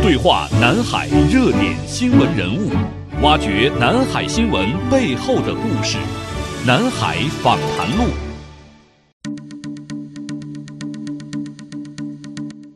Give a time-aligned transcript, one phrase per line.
[0.00, 2.70] 对话南海热点新闻人物，
[3.22, 5.98] 挖掘南海新闻背后的故事。
[6.66, 8.04] 南海访谈录。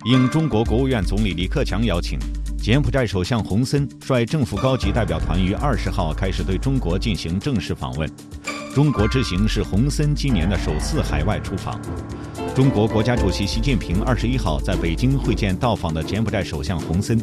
[0.04, 2.16] 应中国国务院总理李克强邀请，
[2.58, 8.08] 柬埔寨首相洪森率政府高级代表团于二十号开始对中国进行正式访问。
[8.72, 11.80] 中国之行是洪森今年的首次海外出访。
[12.56, 17.14] 中国国家主席习近平二十一号在北京会见到访的柬埔寨首相洪森。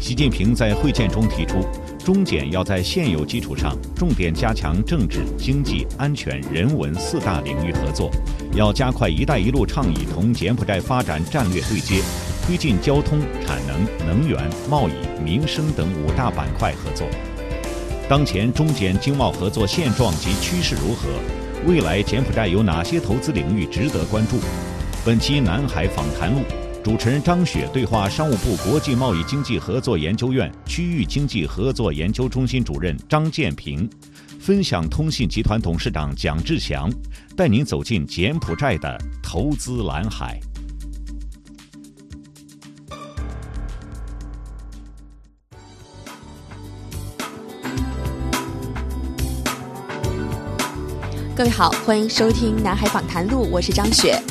[0.00, 1.58] 习近平在会见中提出，
[2.02, 8.10] 中柬要在现有基础上，重点加强政治、经济、安全、人文四大领域合作，
[8.54, 12.00] 要加快“一带一路”倡议同柬埔寨发展战略对接，
[12.46, 17.06] 推进交通、产能、能源、贸易、民生等五大板块合作。
[18.08, 21.10] 当前中柬经贸合作现状及趋势如何？
[21.66, 24.36] 未来柬埔寨有哪些投资领域值得关注？
[25.02, 26.42] 本期南海访谈录，
[26.82, 33.88] 主持人张雪对话商务部国际贸易经济合作研究院区域经济合作研究中心主任张建平，
[34.38, 36.90] 分享通信集团董事长蒋志祥，
[37.34, 40.38] 带您走进柬埔寨的投资蓝海。
[51.36, 54.22] 各位好，欢迎收听《南海访谈录》，我是张雪。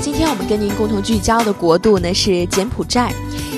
[0.00, 3.12] 今天我们跟您共同聚焦的国度呢是柬埔寨。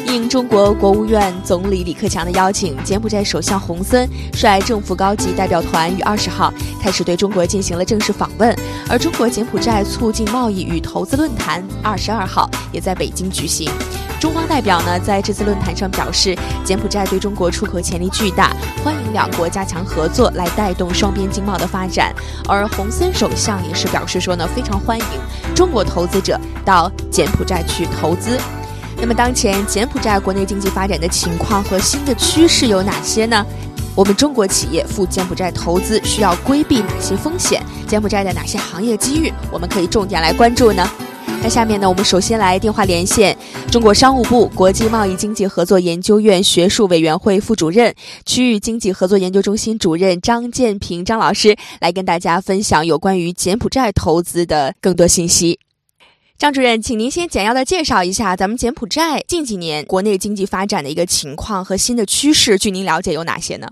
[0.08, 6.52] 应中国国务院总理李克强的邀请，柬埔寨首相洪森率政府高级代表团于二十号
[6.82, 8.52] 开始对中国进行了正式访问。
[8.88, 13.70] 而中国柬埔寨促进贸易与投资论坛二十二号也在北京举行。
[14.20, 18.54] 中方代表呢，在这次论坛上表示，柬埔寨对中国出口潜力巨大，
[18.84, 22.14] 欢迎两国加强合作，来带动双边经贸的发展。
[22.46, 25.04] 而洪森首相也是表示说呢，非常欢迎
[25.54, 28.38] 中国投资者到柬埔寨去投资。
[28.98, 33.42] 那么，当前柬埔寨国内经济发展的情况和新的趋势有哪些呢？
[33.94, 37.64] 我们中国企业赴柬埔寨投资需要规避哪些风险？
[37.88, 40.86] 柬埔寨的哪些行业机遇我们可以重点来关注呢？
[41.42, 43.34] 那下面呢，我们首先来电话连线
[43.72, 47.94] 中国商务部国际贸易经济合作研究院学术委员会副主任、
[48.26, 55.58] 区域经济合作研究中心主任张建平张老师，来跟大家分享有关于柬埔寨投资的更多信息。
[56.36, 63.66] 张主任，请您先简要的介绍一下咱们柬埔寨近几年国内经济发展的一个情况和新的趋势，据您了解有哪些呢？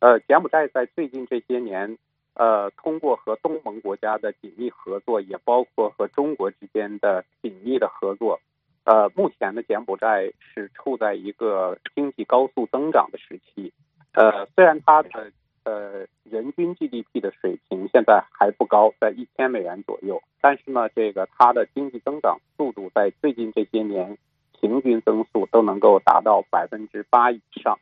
[0.00, 1.96] 呃，柬埔寨在最近这些年。
[2.40, 8.40] 呃，通过和东盟国家的紧密合作，也包括和中国之间的紧密的合作，
[8.84, 13.70] 呃，目前的柬埔寨是处在一个经济高速增长的时期。
[14.14, 15.30] 呃，虽然它的
[15.64, 24.16] 呃人均 GDP 的水平现在还不高，在一千美元左右，但是呢，这个它的经济增长速度在最近这些年
[24.58, 27.78] 平均增速都能够达到百分之八以上。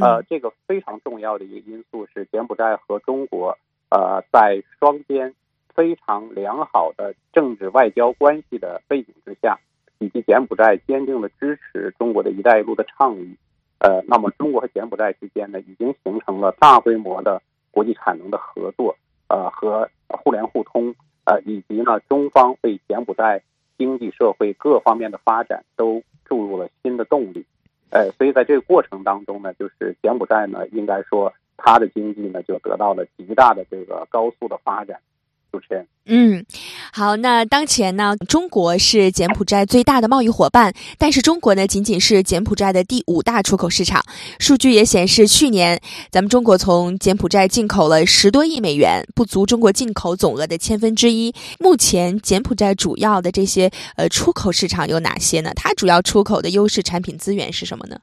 [0.00, 3.56] 呃，这个非常重要的一个因素是柬埔寨和中国。
[3.92, 5.34] 呃，在双边
[5.74, 9.58] 非常良好的政治外交关系的背景之下，
[9.98, 13.36] 以及柬埔寨坚定的支持中国的一带一路的倡议，
[13.80, 18.96] 呃，那么中国和柬埔寨之间呢，已经形成了大规模的国际产能的合作，
[19.28, 20.94] 呃，和互联互通，
[21.26, 23.42] 呃，以及呢，中方为柬埔寨
[23.76, 27.44] 经济社会各方面的发展都注入了新的动力，
[27.90, 31.30] 呃，所以在这个过程当中呢，就是柬埔寨呢，应该说。
[31.64, 34.96] 它的经济呢，就得到了极大的这个高速的发展。
[35.52, 36.42] 主持人，嗯，
[36.94, 44.02] 好，那当前呢，中国是柬埔寨最大的贸易伙伴，但是中国呢，仅仅是柬埔寨的第五大出口市场。
[44.38, 45.78] 数据也显示，去年
[46.10, 51.34] 咱们中国从柬埔寨进口了十多亿美元，不足中国进口总额的千分之一。
[51.60, 55.52] 目前，柬埔寨主要的这些呃出口市场有哪些呢？
[55.54, 57.98] 它主要出口的优势产品资源是什么呢？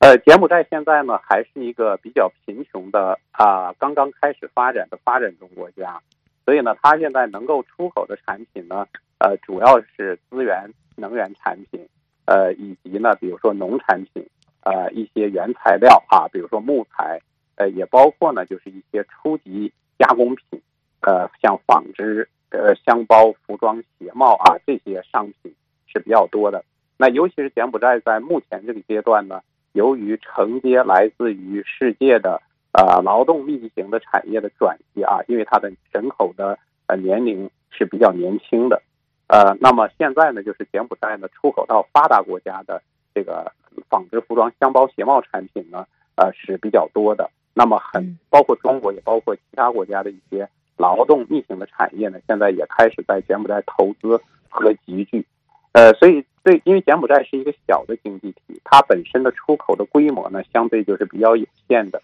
[0.00, 6.00] 呃，柬埔寨现在呢还是一个比较贫穷的啊，刚刚开始发展的发展中国家，
[6.46, 8.86] 所以呢，它现在能够出口的产品呢，
[9.18, 11.86] 呃，主要是资源、能源产品，
[12.24, 14.26] 呃，以及呢，比如说农产品，
[14.62, 17.20] 呃，一些原材料啊，比如说木材，
[17.56, 20.58] 呃，也包括呢，就是一些初级加工品，
[21.02, 25.54] 呃，像纺织、呃，箱包、服装、鞋帽啊这些商品
[25.86, 26.64] 是比较多的。
[26.96, 29.42] 那尤其是柬埔寨在目前这个阶段呢。
[29.72, 32.40] 由于承接来自于世界的
[32.72, 38.82] 呃劳动密集型的产业的转移啊，因为它的人口的呃年龄是比较年轻的，
[39.28, 42.82] 呃，那么现在呢，就是柬埔寨呢出口到发达国家的
[43.14, 43.52] 这个
[43.88, 45.86] 纺织服装、箱包、鞋帽产品呢，
[46.16, 47.30] 呃是比较多的。
[47.54, 55.24] 那么很包括中国，也包括其他国家的一些劳动密型的产业呢，现在也开始在柬埔寨投资和集聚。
[55.72, 62.00] 呃，所以对，因为柬埔寨是一个小的经济体，它本身的出口的规模呢，相对就是比较有限的。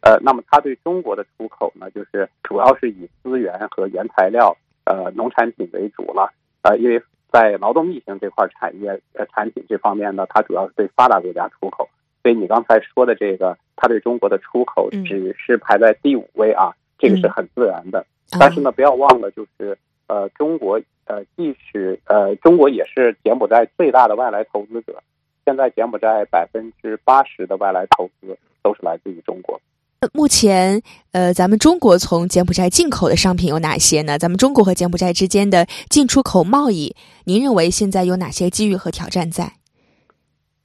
[0.00, 6.32] 呃，那么它对中国的出口呢，就是主要是以资源和原材料，呃，农产品为主了。
[6.62, 11.88] 呃，因为在劳动密型这块产业呃产品这方面呢，它主要是对发达国家出口。
[12.22, 18.04] 所以你刚才说的这个，它对中国的出口只是排在第五位啊，这个是很自然的。
[18.38, 19.76] 但是呢，不要忘了，就是
[20.06, 25.02] 呃，中国呃，即使呃，中国也是柬埔寨最大的外来投资者。
[25.44, 29.60] 现在柬埔寨百分之八十的外来投资都是来自于中国。
[30.12, 30.80] 目前，
[31.10, 34.18] 呃，咱们中国从柬埔寨进口的商品有哪些呢？
[34.18, 39.52] 咱们中国和柬埔寨之间的进出口贸易，您认为现在有哪些机遇和挑战在？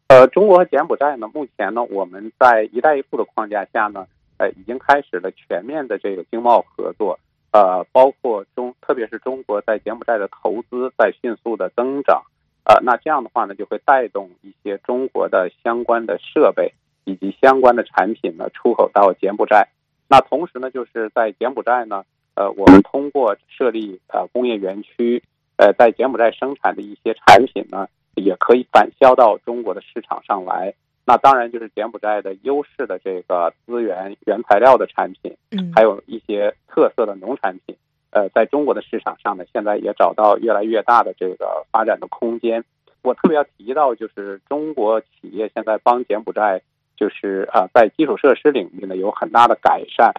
[0.09, 4.05] 呃，中国和柬埔寨呢，目前呢，我们在“一带一路”的框架下呢，
[4.37, 7.19] 呃，已经开始了全面的这个经贸合作。
[7.55, 12.21] 呃，包括中，特别是中国在柬埔寨的投资在迅速的增长。
[12.65, 16.73] 呃，那这样的话呢，就会带动一些中国的相关的设备
[17.05, 19.65] 以及相关的产品呢出口到柬埔寨。
[20.09, 22.03] 那同时呢，就是在柬埔寨呢，
[22.35, 25.23] 呃，我们通过设立呃工业园区，
[25.55, 27.87] 呃，在柬埔寨生产的一些产品呢。
[28.17, 30.73] 也可以反销到中国的市场上来。
[31.05, 37.75] 那当然就是柬埔寨的优势的这个资源、原材料的产品，嗯，还有一些特色的农产品，
[38.09, 42.63] 呃，在中国的市场上呢，现在也找到越来越大的这个发展的空间。
[43.03, 46.59] 我特别要提到，就是中国企业现在帮柬埔寨，
[46.97, 50.11] 就是啊，在基础设施领域呢有很大的改善，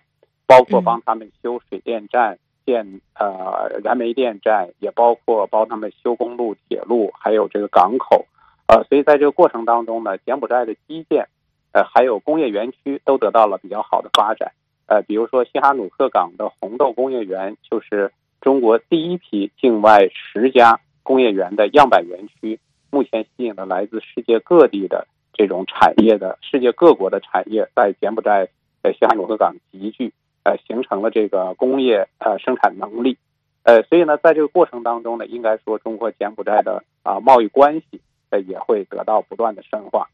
[0.46, 2.38] 包括帮他们修水电站。
[2.66, 8.26] 建呃燃煤电站，也包括帮他们修公路、铁路，还有这个港口，
[8.68, 11.26] 呃，所以在这个过程当中呢，柬埔寨的基建，
[11.72, 14.52] 呃，还有工业园区都得到了比较好的发展，
[14.86, 22.58] 呃，比如说西哈努克港的红豆工业园，就是中国第一批境外十家工业园的样板园区，
[22.90, 28.48] 目前吸引了来自世界各地的这种产业的世界各国的产业在柬埔寨
[28.82, 30.12] 在西哈努克港集聚。
[30.46, 33.18] 呃，形成了这个工业呃生产能力，
[33.64, 40.08] 呃，所以呢，在这个过程当中呢，应该说中国柬埔寨的啊贸易关系呃也会得到不断的深化。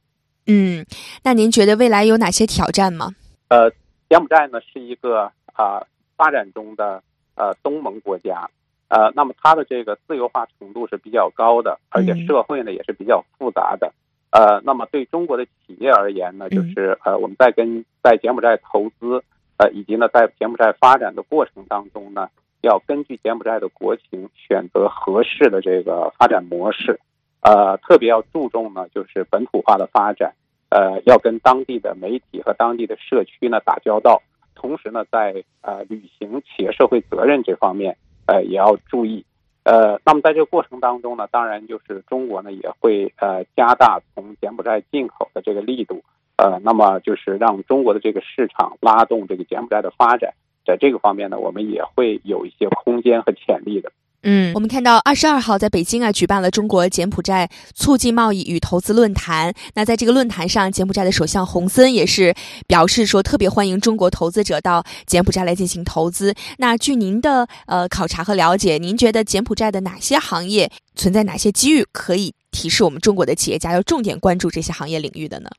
[0.47, 0.85] 嗯，
[1.23, 3.11] 那您觉得未来有哪些挑战吗？
[3.49, 3.71] 呃，
[4.09, 5.83] 柬埔寨呢是一个啊
[6.17, 7.03] 发展中的
[7.35, 8.49] 呃东盟国家，
[8.89, 13.93] 呃，那么它的这个自由化程度是比较高的，而且社会呢也是比较复杂的。
[14.31, 19.23] 呃，那么对中国的企业而言呢，就是呃我们在跟在柬埔寨投资。
[19.59, 22.27] 呃，以及呢，在柬埔寨发展的过程当中呢，
[22.63, 26.99] 要根据柬埔寨的国情选择合适的这个发展模式，
[27.43, 30.33] 呃，特别要注重呢，就是本土化的发展，
[30.71, 34.23] 呃，要跟当地的媒体和当地的社区呢打交道，
[34.55, 37.97] 同时呢，在呃履行企业社会责任这方面，
[38.27, 39.25] 呃，也要注意，
[39.65, 46.03] 呃，那么在这个过程当中呢，当然就是中国呢也会呃加大从柬埔寨进口的这个力度。
[46.37, 50.33] 呃，那么就是让中国的这个市场拉动这个柬埔寨的发展，
[50.65, 53.93] 在这个方面呢，我们也会有一些空间和潜力的。
[54.25, 59.53] 嗯，我们看到二十二号在北京啊举办了中国柬埔寨促进贸易与投资论坛。
[59.75, 62.33] 那在这个论坛上，柬埔寨的首相洪森也是
[62.69, 66.35] 表示说，特别欢迎中国投资者到柬埔寨来进行投资。
[66.59, 75.51] 那据您的呃考察和了解，您觉得柬埔寨的哪些行业存在哪些机遇，可以提示我们中国的企业家要重点关注这些行业领域的呢？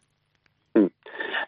[0.75, 0.89] 嗯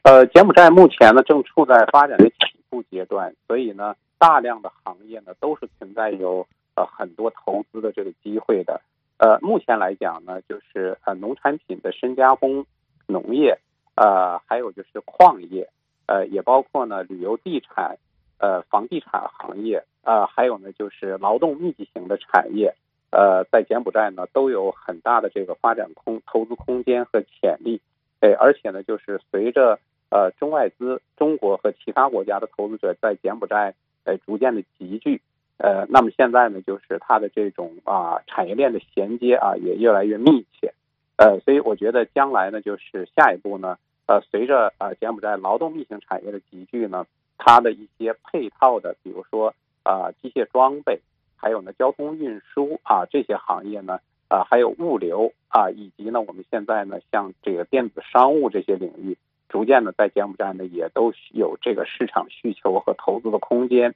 [0.03, 2.36] 呃，柬埔寨目前呢正处在发展的起
[2.69, 6.45] 步阶段，所以呢，大量的行业呢都是存在有
[6.75, 8.82] 呃很多投资的这个机会的。
[9.17, 12.65] 呃，目前来讲呢，就是呃农产品的深加工、
[13.08, 13.58] 农业，
[13.96, 15.70] 呃，还有就是矿业，
[16.05, 17.98] 呃，也包括呢旅游地产、
[18.39, 22.75] 呃房地产行业，呃，还有呢就是劳动密集型的产业，
[23.12, 27.79] 呃，在柬埔寨呢都有很大的这个发展空投资空间和潜力。
[28.20, 29.79] 哎，而且呢，就是随着
[30.10, 35.22] 呃，中外资、中国和其他国家的投资者在柬埔寨呃逐渐的集聚，
[35.57, 40.74] 呃，那么现在呢，就是它的这种啊产业链的衔接啊也越来越密切，
[41.17, 47.05] 呃，所以我觉得将来呢，就是下一步呢，呃，随着呃柬埔寨劳动密集型产业的集聚呢，
[47.38, 51.00] 它的一些配套的，比如说啊机械装备，
[51.38, 59.17] 还有呢交通运输啊这些行业呢，啊还有物流啊，以及呢我们现在呢像这个电子商务这些领域。
[59.47, 63.95] 逐渐的，在柬埔寨呢，也都有这个市场需求和投资的空间。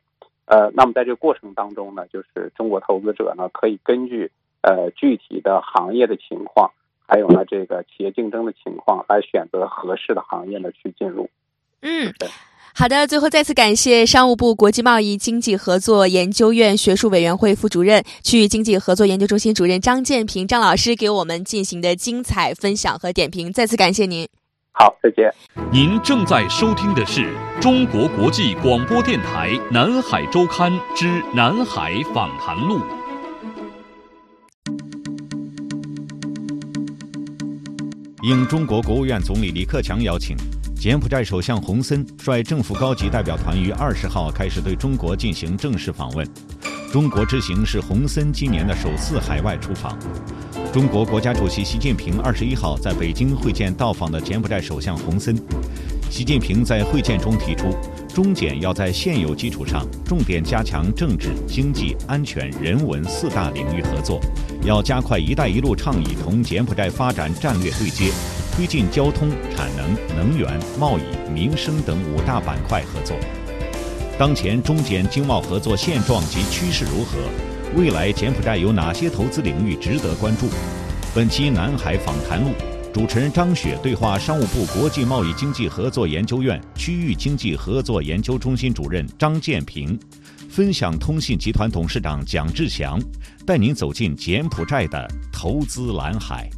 [0.50, 6.72] 呃，那么在这个过程当中呢，就是中国投资者呢，可以根据呃具体的行业的情况，
[7.08, 11.30] 还有呢这个企业竞争的情况，来选择合适的行业呢去进入。
[11.82, 12.12] 嗯。
[12.74, 24.28] 好的，最后再次感谢商务部国际贸易经济合作研究院学术委员会副主任、区域经济合作研究中心主任张建平张老师给我们进行的精彩分享和点评，再次感谢您。
[24.82, 25.30] 好，再见。
[25.74, 31.06] 您正在收听的是中国国际广播电台《南海周刊》之
[31.36, 32.80] 《南海访谈录》。
[38.24, 40.38] 应中国国务院总理李克强邀请。
[40.78, 46.26] 柬埔寨首相洪森率政府高级代表团于二十号开始对中国进行正式访问。
[46.90, 50.00] 中国之行是洪森今年的首次海外出访。
[50.72, 55.36] 中国国家主席习近平二十一号在北京会见到访的柬埔寨首相洪森。
[56.12, 57.76] 习近平在会见中提出，
[58.14, 64.20] 中柬要在现有基础上重点加强政治、经济、安全、人文四大领域合作，
[64.64, 68.12] 要加快“一带一路”倡议同柬埔寨发展战略对接。
[68.56, 73.16] 推进交通、产能、能源、贸易、民生等五大板块合作。
[74.20, 77.18] 当前中柬经贸合作现状及趋势如何？
[77.76, 80.48] 未来柬埔寨有哪些投资领域值得关注？
[81.14, 82.50] 本期南海访谈录，
[82.92, 89.98] 主持人张雪对话商务部国际贸易经济合作研究院区域经济合作研究中心主任张建平，
[90.50, 93.00] 分享通信集团董事长蒋志祥，
[93.46, 96.50] 带您走进柬埔寨的投资蓝海。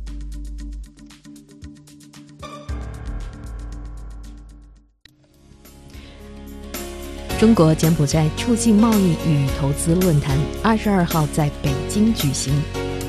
[7.41, 12.53] 中国柬埔寨促进贸易与投资论坛二十二号在北京举行。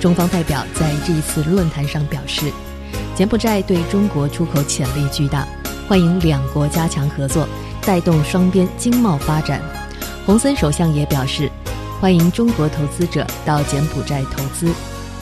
[0.01, 2.51] 中方代表在这一次论坛上表示，
[3.15, 5.47] 柬埔寨对中国出口潜力巨大，
[5.87, 7.47] 欢迎两国加强合作，
[7.83, 9.61] 带动双边经贸发展。
[10.25, 11.53] 洪森首相也表示，
[12.01, 14.73] 欢迎中国投资者到柬埔寨投资。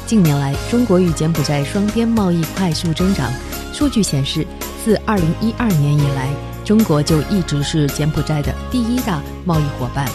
[0.06, 3.28] 近年来，中国与柬埔寨双边贸易快速增长。
[3.72, 4.46] 数据显示，
[4.84, 6.28] 自二零一二年以来。
[6.70, 10.08] 中国就一直是柬埔寨的第一大贸易伙伴。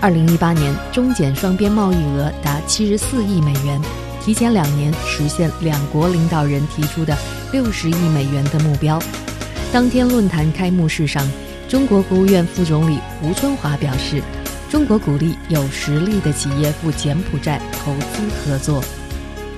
[0.00, 3.82] 二零一八年，中柬双边贸易额达七十四亿美元，
[4.24, 7.18] 提前两年实现两国领导人提出的
[7.50, 8.96] 六十亿美元的目标。
[9.72, 11.28] 当天论坛开幕式上，
[11.68, 14.22] 中国国务院副总理胡春华表示，
[14.70, 18.80] 中国鼓励有实力的企业赴柬埔寨投资合作。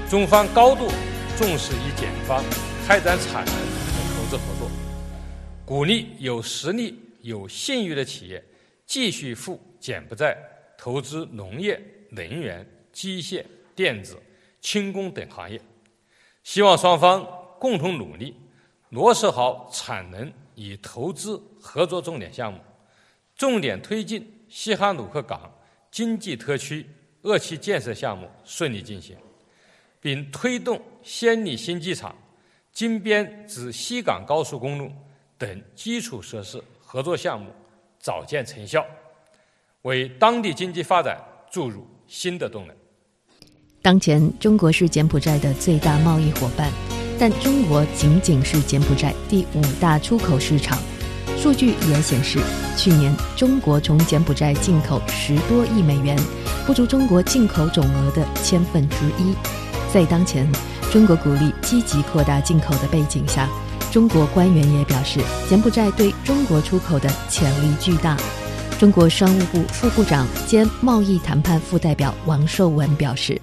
[0.08, 0.90] 中方高度
[1.36, 2.42] 重视与柬方
[2.88, 4.70] 开展产能和投资合作。
[5.66, 8.44] 鼓励有实力、有信誉的企业
[8.84, 10.36] 继续赴柬埔寨
[10.76, 11.80] 投资农业、
[12.10, 13.42] 能源、机械、
[13.74, 14.18] 电子、
[14.60, 15.58] 轻工等行业。
[16.42, 17.26] 希望双方
[17.58, 18.36] 共同努力，
[18.90, 22.60] 落实好产能与投资合作重点项目，
[23.34, 25.50] 重点推进西哈努克港
[25.90, 26.84] 经济特区
[27.22, 29.16] 二期建设项目顺利进行，
[29.98, 32.14] 并推动暹粒新机场、
[32.70, 34.92] 金边至西港高速公路。
[35.38, 37.50] 等基础设施合作项目
[37.98, 38.84] 早见成效，
[39.82, 41.18] 为当地经济发展
[41.50, 42.76] 注入新的动能。
[43.82, 46.70] 当前，中国是柬埔寨的最大贸易伙伴，
[47.18, 50.78] 但中国仅仅是柬埔寨第五大出口市场。
[51.36, 52.38] 数据也显示，
[52.76, 56.16] 去年中国从柬埔寨进口十多亿美元，
[56.64, 59.34] 不足中国进口总额的千分之一。
[59.92, 60.50] 在当前
[60.90, 63.48] 中国鼓励积极扩大进口的背景下。
[63.94, 68.18] 中国官员也表示，柬埔寨对中国出口的潜力巨大。
[68.76, 73.40] 中国商务部副部长兼贸易谈判副代表王寿文表示：“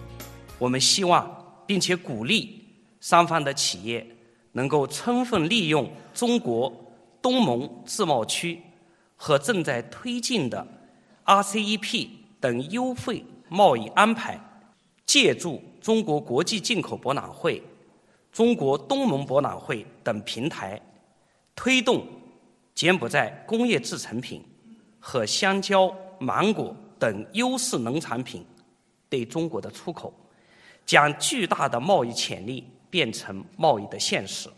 [0.59, 1.25] 我们希望
[1.65, 2.65] 并且鼓励
[2.99, 4.05] 双方的企业
[4.51, 6.69] 能够充分利用中国
[7.21, 8.59] 东盟自贸区
[9.15, 10.67] 和正在推进的
[11.23, 12.09] RCEP
[12.41, 14.37] 等优惠贸易安排，
[15.05, 17.63] 借助中国国际进口博览会。”
[18.31, 20.79] 中国东盟博览会等平台，
[21.55, 22.05] 推动
[22.73, 24.41] 柬埔寨工业制成品
[24.99, 28.45] 和香蕉、芒果等优势农产品
[29.09, 30.13] 对中国的出口，
[30.85, 34.49] 将巨大的贸易潜力变成贸易的现实。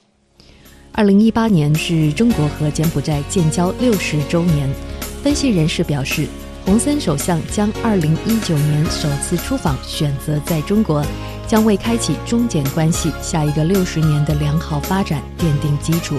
[0.91, 4.69] 二零一八年是中国和柬埔寨建交六十周年，
[5.23, 6.27] 分析人士表示，
[6.63, 11.03] 洪森首相将二零一九年首次出访选择在中国。
[11.47, 16.17] 将为开启中柬关系下一个六十年的良好发展奠定基础。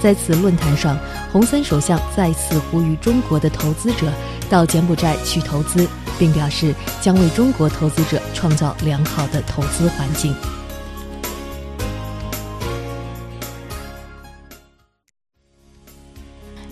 [0.00, 0.98] 在此论坛上，
[1.32, 4.12] 洪森首相再次呼吁中国的投资者
[4.50, 5.88] 到柬埔寨去投资，
[6.18, 10.34] 并表示将为中国投资者创造良好的投资环境。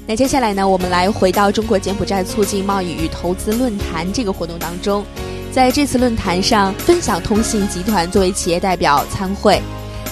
[0.04, 5.06] 那接下来呢，我们来回到中国柬埔寨促进贸易与投资论坛这个活动当中。
[5.52, 9.61] 在这次论坛上，分享通信集团作为企业代表参会。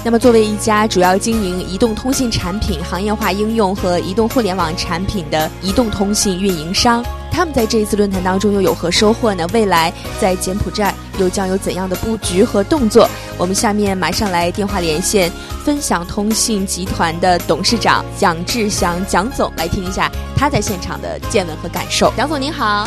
[0.05, 9.47] 那么，作为一家主要经营移动通信产品行业化应用和移动互联网产品的移动通信运营商，他们在这一次论坛当中又有何收获呢？
[9.53, 13.09] 未来在柬埔寨又将有怎样的布局和动作？
[13.39, 15.33] 我们下面马上来电话连线
[15.65, 22.13] 分享通信集团的董事长蒋志祥蒋总，来听一下他在现场的见闻和感受。
[22.15, 22.87] 蒋总您好。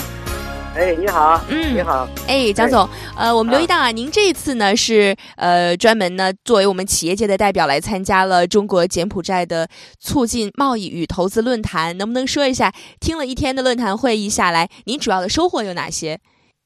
[0.75, 9.67] 哎，你好，嗯，你好，哎，蒋总，呃，我们留意到啊，您这一次呢是呃专门呢作为我们企业界的代表来参加了中国柬埔寨的
[9.99, 16.19] 促进贸易与投资论坛，能不能说一下听了一天的论坛会议下来，您主要的收获有哪些？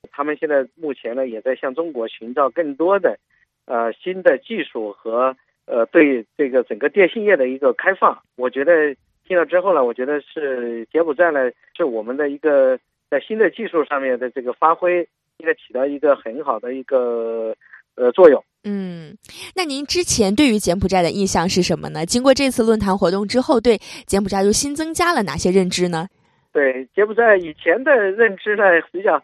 [0.09, 3.19] 他们现在目前呢也在向中国寻找更多的
[3.65, 5.35] 呃新的技术和
[5.65, 8.17] 呃对这个整个电信业的一个开放。
[8.37, 8.95] 我觉得
[9.27, 11.39] 听了之后呢，我觉得是柬埔寨呢
[11.75, 12.79] 是我们的一个。
[13.09, 17.55] 在新的技术上面的这个发挥，应该起到一个很好的一个
[17.95, 18.43] 呃作用。
[18.63, 19.15] 嗯，
[19.55, 22.05] 那您之前对于柬埔寨的印象是什么呢？
[22.05, 26.07] 经过这次论坛活动之后，对柬埔寨又新增加了哪些认知呢？
[26.51, 29.21] 对柬埔寨以前的认知呢，比较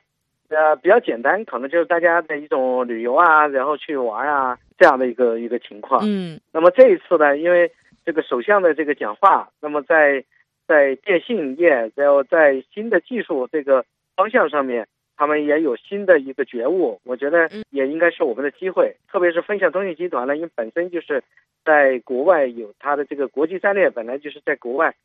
[0.47, 6.01] 呃比较简单，可能就是大家的一种旅游啊，然后去玩啊这样的一个一个情况。
[6.05, 7.69] 嗯，那么这一次呢，因为
[8.05, 10.23] 这个首相的这个讲话，那么在。
[10.67, 16.99] 在电信业，然后在新的技术这个方向上面，他们也有新的一个觉悟。
[17.03, 21.23] 我觉得也应该是我们的机会，特别是分享通信集团呢，因为本身就是
[21.65, 24.95] 在国外有它的这个国际战略，本来就是在国外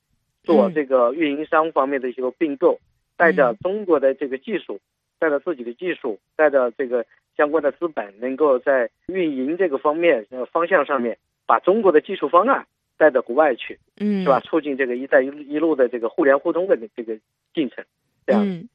[0.45, 2.79] 做这个运营商方面的一些并购，
[3.17, 4.81] 带着中国的这个技术，
[5.19, 7.05] 带着自己的技术，带着这个
[7.37, 12.67] 相关的资本，能够在运营这个方面呃方向上面，把中国的技术方案。
[12.99, 14.41] 带到国外去，嗯，是吧？
[14.41, 17.17] 促进这个“一带一路一路”的这个互联互通的这个
[17.55, 17.85] 进程，
[18.27, 18.43] 这样。
[18.45, 18.69] 嗯，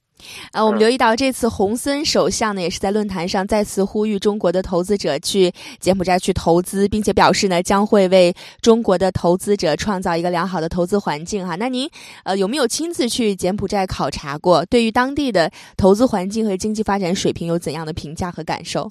[0.53, 11.45] 呃，我们留意到这次洪森首相呢，也是在论坛上再次呼吁中国的投资者去柬埔寨去投资，并且表示呢，将会为中国的投资者创造一个良好的投资环境。
[11.45, 11.89] 哈，那您
[12.23, 14.63] 呃有没有亲自去柬埔寨考察过？
[14.65, 18.89] 对于当地的投资环境和经济发展水平有怎样的评价和感受？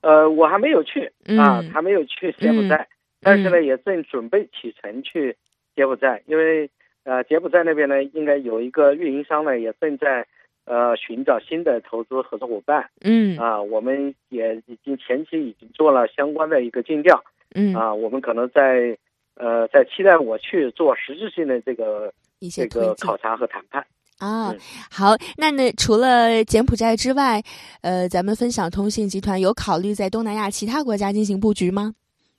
[0.00, 2.86] 呃，我还没有去啊，还没有去柬埔寨。
[3.20, 5.36] 但是呢，也正准备启程去
[5.74, 6.70] 柬埔寨，因为
[7.04, 10.26] 呃，柬埔寨那边呢，应该有一个运营商呢，也正在
[10.64, 12.88] 呃寻找新的投资合作伙伴。
[13.00, 17.22] 嗯啊，我们也已经前期已经做了相关的一个尽调。
[17.54, 18.96] 嗯啊，我们可能在
[19.34, 23.86] 呃在期待我去做实质性的这个一些这个考察和谈判。
[24.18, 24.54] 啊，
[24.90, 27.42] 好，那呢，除了柬埔寨之外，
[27.82, 31.94] 呃，咱们分享通信集团有考虑在东南亚其他国家进行布局吗？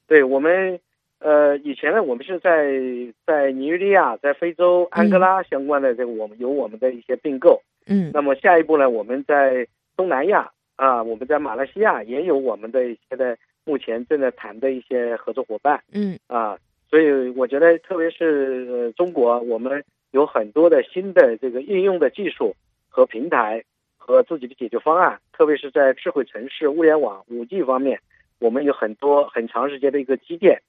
[0.07, 0.79] 对我们，
[1.19, 2.71] 呃，以前呢，我们是在
[3.25, 7.61] 在尼日利亚、在非洲安哥拉相关的这个，我们有我们的一些并购。
[7.85, 8.09] 嗯。
[8.13, 9.67] 那么下一步呢，我们在
[9.97, 15.83] 东南亚啊，我们在马来西亚也有我们的一些的目前正在谈的一些合作伙伴。
[15.91, 16.17] 嗯。
[16.27, 16.57] 啊，
[16.89, 22.55] 所以我觉得，特别是中国，我们有很多的新的这个应用的技术
[22.87, 23.61] 和平台
[23.97, 27.99] 和自己的解决方案，特别是在智慧城市、物联网、五 G 方面。
[28.39, 30.61] 我们有很多很长时间的一个积淀，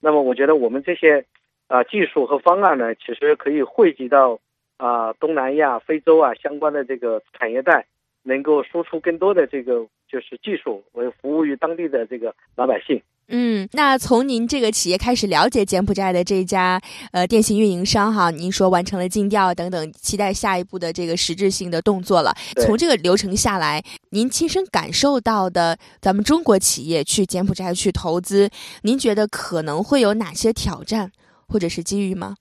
[0.00, 1.24] 那么我觉得我们这些
[1.68, 4.38] 啊技术和方案呢，其实可以汇集到
[4.76, 7.86] 啊东南亚、非洲啊相关的这个产业带，
[8.22, 13.00] 能够输出更多的这个就是技术，为服务于当地的这个老百姓。
[13.28, 16.78] 嗯，那从您这个企业开始了解柬埔寨的这家
[17.10, 22.34] 呃电信运营商哈，您说完成了尽调等等，期待下一步的这个实质性的动作了。
[22.56, 28.50] 从这个流程下来，您亲身感受到的，咱们中国企业去柬埔寨去投资，
[28.82, 31.10] 您觉得可能会有哪些挑战
[31.48, 32.36] 或者是机遇吗？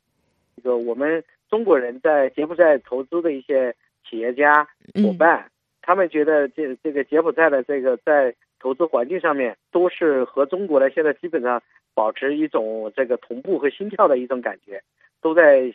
[0.58, 3.74] 这个我们中国人在柬埔寨投资的一些
[4.10, 5.50] 企业家伙伴，
[5.82, 8.36] 他们觉得这这个柬埔寨的这个在。
[8.64, 11.62] 投资环境上面都是和中国呢，现在基本上
[11.94, 14.82] 保持一种这个同步和心跳的一种感觉，
[15.22, 15.74] 都在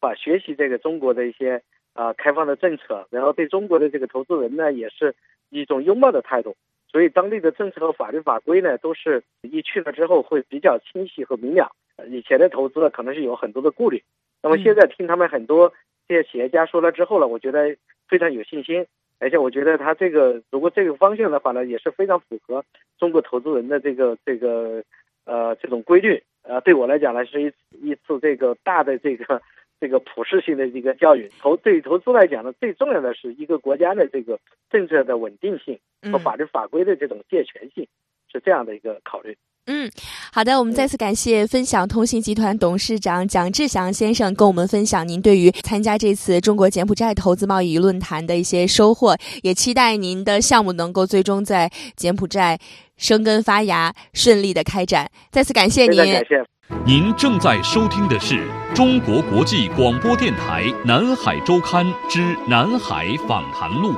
[0.00, 5.14] 把学习这个中国的一些啊开放的政策，然后对中国的这个投资人呢，也是
[5.50, 6.56] 一种拥抱的态度。
[6.90, 11.70] 所以当地的政策和法律法规呢，都是一去了之后会比较清晰和明了。
[12.08, 14.02] 以前的投资呢，可能是有很多的顾虑，
[14.42, 15.72] 那么现在听他们很多
[16.08, 17.76] 这些企业家说了之后呢，我觉得
[18.08, 18.84] 非常有信心。
[19.18, 22.64] 而且我觉得他这个如果这个方向的话呢，也是非常符合
[22.98, 24.82] 中国投资人的这个这个
[25.24, 26.22] 呃这种规律。
[26.42, 27.46] 呃，对我来讲呢，是一
[27.80, 29.40] 一次这个大的这个
[29.80, 31.30] 这个普适性的一个教育。
[31.40, 35.78] 投对于投资来讲呢，最重要的是一个国家的这个政策的稳定性
[36.12, 37.88] 和法律法规的这种健全性，
[38.30, 39.36] 是这样的一个考虑。
[39.66, 39.90] 嗯，
[40.30, 52.58] 好的，我们再次感谢分享通信集团董事长蒋志祥先生跟我们分享您对于参加这次中国柬埔寨投资贸易论坛的一些收获，也期待您的项目能够最终在柬埔寨
[52.98, 55.10] 生根发芽，顺利的开展。
[55.30, 55.96] 再次感谢您。
[55.96, 56.44] 感谢。
[56.86, 63.94] 您正在收听的是中国国际广播电台南海周刊之南海访谈录。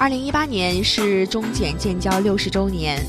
[0.00, 3.04] 二零一八年是中柬建交六十周年，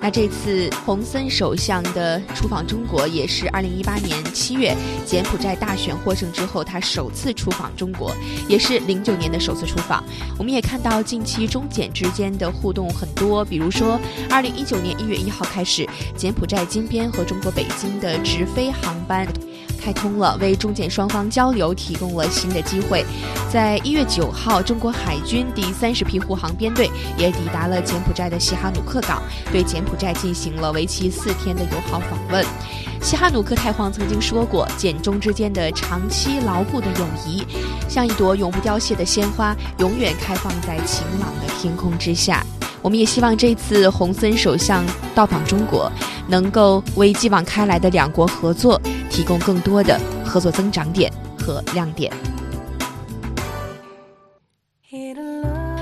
[0.00, 4.74] 那这次洪森首相的出访中国，也是二零一八年七月
[5.06, 8.12] 柬埔寨大选获胜之后，他首次出访中国，
[8.48, 10.02] 也是零九年的首次出访。
[10.36, 13.96] 我们也看到近期中柬之间的互动很多，比如说
[14.28, 19.24] 二零一九年一月一号开始，柬埔寨金边和中国北京的直飞航班。
[19.84, 23.04] 开通了，为中柬双方交流提供了新的机会。
[23.52, 32.42] 在一月九号，中国海军第三十批护航编队也抵达了柬埔寨的西哈努克港，对柬埔寨进行了为期四天的友好访问。
[33.02, 37.46] 西哈努克太皇曾经说过，柬中之间的长期牢固的友谊，
[37.86, 42.42] 像一朵永不凋谢的鲜花，永远开放在晴朗的天空之下。
[42.80, 45.90] 我们也希望这次洪森首相到访中国，
[46.28, 48.80] 能够为继往开来的两国合作
[49.14, 52.12] 提供更多的合作增长点和亮点。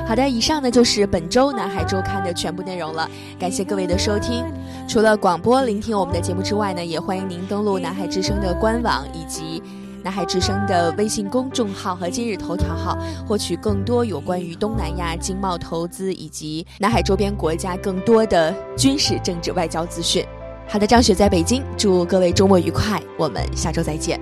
[0.07, 4.45] 好的，以上呢就是本周南海周刊的全部内容了，感谢各位的收听。
[4.87, 9.63] 除了广播聆听我们的节目之外呢，也欢迎您登录南海之声的官网以及。
[10.05, 20.27] 南海之声的微信公众号和今日头条号，获取更多有关于东南亚经贸投资以及南海周边国家更多的军事、政治、外交资讯。
[20.69, 24.19] 好的，张雪在北京，祝各位周末愉快，我们下周再见。